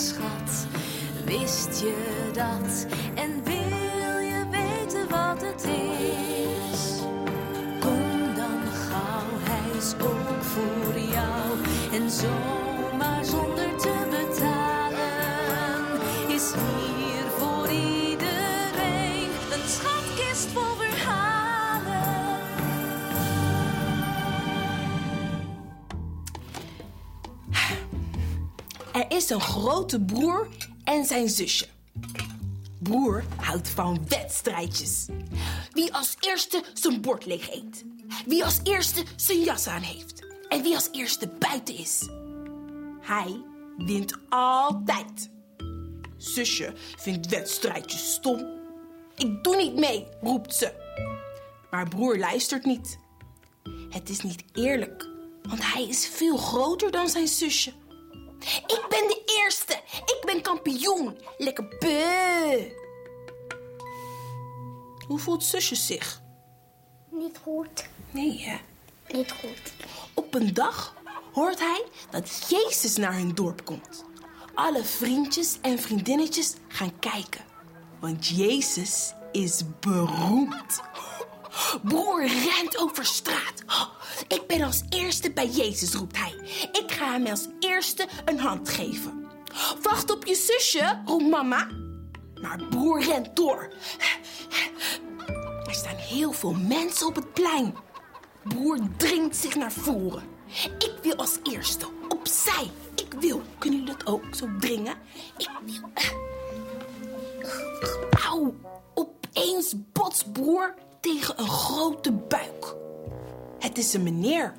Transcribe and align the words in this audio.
schat. 0.00 0.66
Wist 1.24 1.80
je 1.80 1.94
dat? 2.32 2.86
En 3.14 3.44
wil 3.44 4.18
je 4.18 4.44
weten 4.50 5.08
wat 5.08 5.42
het 5.42 5.64
is? 5.64 7.00
Kom 7.80 8.34
dan 8.34 8.62
gauw, 8.88 9.30
hij 9.50 9.78
is 9.78 9.94
ook 10.02 10.42
voor 10.42 10.98
jou. 10.98 11.58
En 11.92 12.10
zomaar 12.10 13.24
zonder 13.24 13.59
Is 29.10 29.30
een 29.30 29.40
grote 29.40 30.00
broer 30.00 30.48
en 30.84 31.04
zijn 31.04 31.28
zusje. 31.28 31.66
Broer 32.78 33.24
houdt 33.36 33.68
van 33.68 34.04
wedstrijdjes. 34.08 35.06
Wie 35.72 35.94
als 35.94 36.16
eerste 36.20 36.64
zijn 36.74 37.00
bord 37.00 37.26
leeg 37.26 37.50
eet. 37.50 37.84
Wie 38.26 38.44
als 38.44 38.60
eerste 38.62 39.02
zijn 39.16 39.42
jas 39.42 39.66
aan 39.66 39.82
heeft. 39.82 40.26
En 40.48 40.62
wie 40.62 40.74
als 40.74 40.88
eerste 40.92 41.28
buiten 41.38 41.76
is. 41.76 42.08
Hij 43.00 43.42
wint 43.76 44.14
altijd. 44.28 45.30
Zusje 46.16 46.72
vindt 46.96 47.26
wedstrijdjes 47.26 48.12
stom. 48.12 48.46
Ik 49.16 49.44
doe 49.44 49.56
niet 49.56 49.74
mee, 49.74 50.06
roept 50.20 50.54
ze. 50.54 50.72
Maar 51.70 51.88
broer 51.88 52.18
luistert 52.18 52.64
niet. 52.64 52.98
Het 53.90 54.08
is 54.08 54.20
niet 54.20 54.44
eerlijk, 54.52 55.08
want 55.42 55.72
hij 55.72 55.88
is 55.88 56.06
veel 56.06 56.36
groter 56.36 56.90
dan 56.90 57.08
zijn 57.08 57.28
zusje. 57.28 57.72
Ik 58.66 58.86
ben 58.88 59.08
de 59.08 59.22
eerste. 59.26 59.72
Ik 59.92 60.22
ben 60.24 60.42
kampioen. 60.42 61.18
Lekker 61.38 61.68
beu. 61.78 62.72
Hoe 65.06 65.18
voelt 65.18 65.44
zusje 65.44 65.74
zich? 65.74 66.20
Niet 67.10 67.38
goed. 67.42 67.88
Nee, 68.10 68.40
hè? 68.40 68.56
Niet 69.16 69.32
goed. 69.32 69.72
Op 70.14 70.34
een 70.34 70.54
dag 70.54 70.94
hoort 71.32 71.58
hij 71.58 71.84
dat 72.10 72.46
Jezus 72.48 72.96
naar 72.96 73.14
hun 73.14 73.34
dorp 73.34 73.64
komt. 73.64 74.04
Alle 74.54 74.84
vriendjes 74.84 75.58
en 75.60 75.78
vriendinnetjes 75.78 76.54
gaan 76.68 76.98
kijken. 76.98 77.44
Want 78.00 78.26
Jezus 78.26 79.14
is 79.32 79.62
beroemd. 79.80 80.80
Broer 81.82 82.26
rent 82.26 82.78
over 82.78 83.04
straat. 83.04 83.62
Ik 84.28 84.46
ben 84.46 84.62
als 84.62 84.82
eerste 84.88 85.30
bij 85.30 85.46
Jezus, 85.48 85.94
roept 85.94 86.16
hij. 86.16 86.34
Ik 86.72 86.92
ga 86.92 87.12
hem 87.12 87.26
als 87.26 87.46
eerste 87.58 88.08
een 88.24 88.38
hand 88.38 88.68
geven. 88.68 89.26
Wacht 89.82 90.10
op 90.10 90.26
je 90.26 90.34
zusje, 90.34 91.02
roept 91.04 91.28
mama. 91.28 91.68
Maar 92.40 92.64
broer 92.70 93.02
rent 93.02 93.36
door. 93.36 93.72
Er 95.66 95.74
staan 95.74 95.96
heel 95.96 96.32
veel 96.32 96.52
mensen 96.52 97.06
op 97.06 97.14
het 97.14 97.32
plein. 97.32 97.74
Broer 98.42 98.78
dringt 98.96 99.36
zich 99.36 99.54
naar 99.54 99.72
voren. 99.72 100.22
Ik 100.78 100.92
wil 101.02 101.16
als 101.16 101.38
eerste, 101.42 101.86
opzij. 102.08 102.70
Ik 102.94 103.12
wil. 103.20 103.42
Kunnen 103.58 103.78
jullie 103.78 103.96
dat 103.96 104.06
ook 104.06 104.24
zo 104.34 104.48
dringen? 104.58 104.94
Ik 105.36 105.50
wil. 105.64 105.90
Auw, 108.10 108.54
opeens 108.94 109.74
botst 109.92 110.32
broer 110.32 110.74
tegen 111.00 111.40
een 111.40 111.48
grote 111.48 112.12
buik. 112.12 112.74
Het 113.58 113.78
is 113.78 113.92
een 113.94 114.02
meneer. 114.02 114.54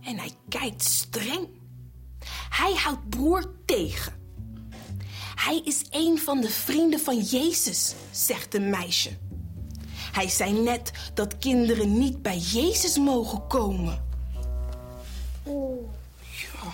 En 0.00 0.18
hij 0.18 0.32
kijkt 0.48 0.84
streng. 0.84 1.48
Hij 2.48 2.74
houdt 2.74 3.08
broer 3.08 3.54
tegen. 3.64 4.20
Hij 5.34 5.60
is 5.64 5.84
een 5.90 6.18
van 6.18 6.40
de 6.40 6.50
vrienden 6.50 7.00
van 7.00 7.18
Jezus, 7.18 7.94
zegt 8.10 8.54
een 8.54 8.70
meisje. 8.70 9.18
Hij 10.12 10.28
zei 10.28 10.52
net 10.52 10.92
dat 11.14 11.38
kinderen 11.38 11.98
niet 11.98 12.22
bij 12.22 12.38
Jezus 12.38 12.98
mogen 12.98 13.46
komen. 13.46 14.04
Oeh. 15.46 15.88
Ja, 16.20 16.72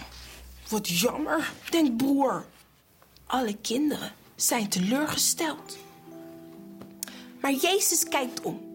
wat 0.68 0.88
jammer, 0.88 1.52
denkt 1.70 1.96
broer. 1.96 2.46
Alle 3.26 3.56
kinderen 3.56 4.12
zijn 4.36 4.68
teleurgesteld. 4.68 5.76
Maar 7.40 7.52
Jezus 7.52 8.04
kijkt 8.04 8.42
om. 8.42 8.67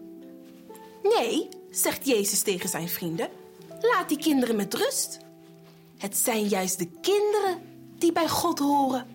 Nee, 1.04 1.48
zegt 1.70 2.06
Jezus 2.06 2.42
tegen 2.42 2.68
zijn 2.68 2.88
vrienden. 2.88 3.28
Laat 3.80 4.08
die 4.08 4.18
kinderen 4.18 4.56
met 4.56 4.74
rust. 4.74 5.18
Het 5.98 6.16
zijn 6.16 6.48
juist 6.48 6.78
de 6.78 6.88
kinderen 7.00 7.62
die 7.98 8.12
bij 8.12 8.28
God 8.28 8.58
horen. 8.58 9.06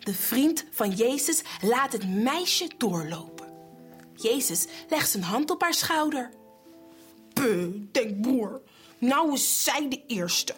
De 0.00 0.14
vriend 0.14 0.64
van 0.70 0.90
Jezus 0.90 1.42
laat 1.60 1.92
het 1.92 2.08
meisje 2.08 2.70
doorlopen. 2.76 3.46
Jezus 4.14 4.66
legt 4.88 5.10
zijn 5.10 5.22
hand 5.22 5.50
op 5.50 5.62
haar 5.62 5.74
schouder. 5.74 6.30
Puh, 7.32 7.74
denkt 7.92 8.20
broer. 8.20 8.60
Nou 8.98 9.32
is 9.32 9.64
zij 9.64 9.88
de 9.88 10.02
eerste. 10.06 10.54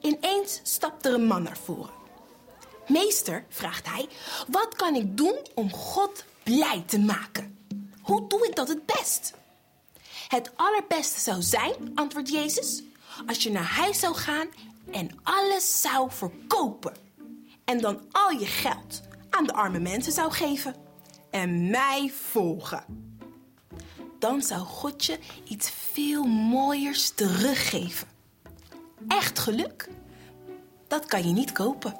Ineens 0.00 0.60
stapt 0.62 1.06
er 1.06 1.14
een 1.14 1.26
man 1.26 1.42
naar 1.42 1.58
voren. 1.64 1.94
Meester, 2.86 3.44
vraagt 3.48 3.88
hij, 3.88 4.08
wat 4.48 4.74
kan 4.74 4.94
ik 4.94 5.16
doen 5.16 5.38
om 5.54 5.72
God 5.72 6.24
blij 6.42 6.82
te 6.86 6.98
maken? 6.98 7.55
Hoe 8.06 8.28
doe 8.28 8.46
ik 8.46 8.56
dat 8.56 8.68
het 8.68 8.86
best? 8.86 9.34
Het 10.28 10.52
allerbeste 10.56 11.20
zou 11.20 11.42
zijn, 11.42 11.74
antwoordt 11.94 12.28
Jezus, 12.28 12.82
als 13.26 13.42
je 13.42 13.50
naar 13.50 13.64
huis 13.64 13.98
zou 13.98 14.14
gaan 14.14 14.48
en 14.90 15.10
alles 15.22 15.80
zou 15.80 16.10
verkopen. 16.10 16.96
En 17.64 17.80
dan 17.80 18.00
al 18.12 18.30
je 18.30 18.46
geld 18.46 19.02
aan 19.30 19.44
de 19.44 19.52
arme 19.52 19.78
mensen 19.78 20.12
zou 20.12 20.32
geven. 20.32 20.74
En 21.30 21.70
mij 21.70 22.12
volgen. 22.30 22.84
Dan 24.18 24.42
zou 24.42 24.60
God 24.60 25.04
je 25.04 25.18
iets 25.44 25.70
veel 25.92 26.24
mooiers 26.24 27.10
teruggeven. 27.10 28.08
Echt 29.08 29.38
geluk, 29.38 29.88
dat 30.86 31.06
kan 31.06 31.26
je 31.26 31.32
niet 31.32 31.52
kopen. 31.52 31.96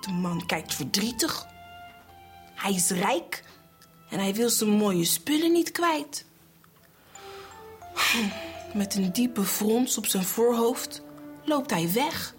De 0.00 0.12
man 0.12 0.46
kijkt 0.46 0.74
verdrietig. 0.74 1.54
Hij 2.66 2.74
is 2.74 2.90
rijk 2.90 3.42
en 4.10 4.18
hij 4.18 4.34
wil 4.34 4.50
zijn 4.50 4.70
mooie 4.70 5.04
spullen 5.04 5.52
niet 5.52 5.70
kwijt. 5.70 6.24
Met 8.74 8.94
een 8.94 9.12
diepe 9.12 9.44
frons 9.44 9.98
op 9.98 10.06
zijn 10.06 10.24
voorhoofd 10.24 11.02
loopt 11.44 11.70
hij 11.70 11.92
weg. 11.92 12.34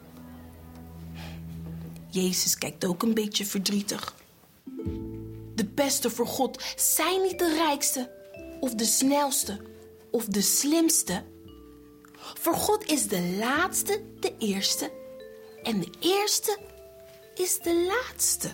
Jezus 2.10 2.58
kijkt 2.58 2.86
ook 2.86 3.04
een 3.04 3.14
beetje 3.14 3.46
verdrietig. 3.46 4.16
De 5.56 5.66
beste 5.66 6.10
voor 6.10 6.28
God 6.28 6.64
zijn 6.76 7.22
niet 7.22 7.40
de 7.40 7.54
rijkste, 7.54 8.12
of 8.60 8.74
de 8.76 8.86
snelste, 8.86 9.62
of 10.12 10.26
de 10.26 10.42
slimste. 10.42 11.24
Voor 12.14 12.56
God 12.56 12.86
is 12.86 13.08
de 13.08 13.36
laatste 13.40 14.04
de 14.20 14.34
eerste 14.38 14.92
en 15.64 15.80
de 15.80 15.90
eerste 16.00 16.58
is 17.36 17.60
de 17.60 17.86
laatste. 17.88 18.50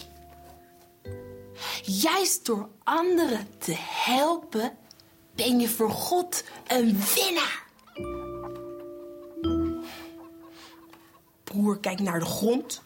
Juist 1.84 2.46
door 2.46 2.69
anderen 2.84 3.47
te 3.57 3.75
helpen 3.78 4.78
ben 5.35 5.59
je 5.59 5.69
voor 5.69 5.91
God 5.91 6.44
een 6.68 6.97
winnaar. 7.16 7.63
Broer 11.44 11.79
kijkt 11.79 12.02
naar 12.02 12.19
de 12.19 12.25
grond. 12.25 12.81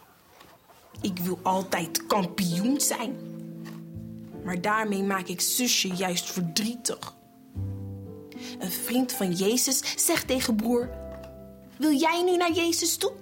Ik 1.00 1.18
wil 1.18 1.38
altijd 1.42 2.06
kampioen 2.06 2.80
zijn. 2.80 3.16
Maar 4.44 4.60
daarmee 4.60 5.02
maak 5.02 5.26
ik 5.26 5.40
zusje 5.40 5.88
juist 5.88 6.30
verdrietig. 6.30 7.16
Een 8.58 8.70
vriend 8.70 9.12
van 9.12 9.32
Jezus 9.32 10.04
zegt 10.04 10.26
tegen 10.26 10.56
broer: 10.56 10.90
Wil 11.76 11.92
jij 11.92 12.22
nu 12.22 12.36
naar 12.36 12.52
Jezus 12.52 12.96
toe? 12.96 13.12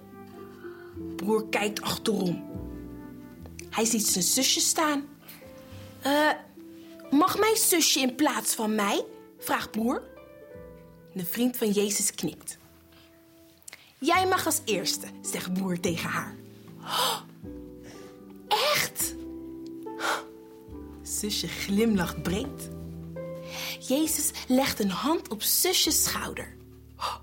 Broer 1.17 1.49
kijkt 1.49 1.83
achterom. 1.83 2.45
Hij 3.71 3.85
ziet 3.85 4.07
zijn 4.07 4.25
zusje 4.25 4.61
staan. 4.61 5.05
Eh, 6.07 6.31
mag 7.11 7.39
mijn 7.39 7.57
zusje 7.57 8.01
in 8.01 8.15
plaats 8.15 8.55
van 8.55 8.75
mij? 8.75 9.05
vraagt 9.39 9.71
broer. 9.71 10.03
De 11.13 11.25
vriend 11.25 11.57
van 11.57 11.71
Jezus 11.71 12.15
knikt. 12.15 12.59
Jij 13.99 14.27
mag 14.27 14.47
als 14.47 14.61
eerste, 14.65 15.07
zegt 15.23 15.53
broer 15.53 15.81
tegen 15.81 16.09
haar. 16.09 16.37
"Oh, 16.83 17.21
echt? 18.49 19.15
Zusje 21.03 21.49
glimlacht 21.49 22.23
breed. 22.23 22.69
Jezus 23.81 24.31
legt 24.49 24.81
een 24.81 24.91
hand 24.91 25.29
op 25.29 25.43
zusjes 25.43 26.05
schouder. 26.05 26.57
Oh, 26.97 27.17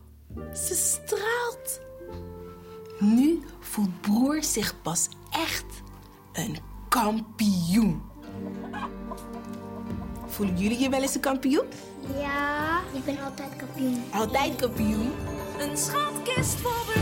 Ze 0.54 0.76
straalt. 0.76 1.80
Nu 3.00 3.44
voelt 3.60 4.02
broer 4.02 4.44
zich 4.44 4.82
pas 4.82 5.08
echt 5.32 5.66
een 6.34 6.58
kampioen. 6.90 8.12
Voelen 10.28 10.58
jullie 10.58 10.80
je 10.80 10.90
wel 10.90 11.02
eens 11.02 11.16
een 11.16 11.22
kampioen? 11.22 11.66
Ja, 12.20 12.80
ik 12.92 13.06
ben 13.06 13.18
altijd 13.24 13.56
kampioen. 13.56 14.04
Altijd 14.12 14.56
kampioen. 14.56 15.12
Een 15.60 15.78
schatkist 15.78 16.36
kist 16.36 16.60
vol 16.60 16.94